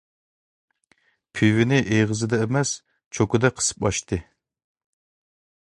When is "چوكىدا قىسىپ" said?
3.19-3.87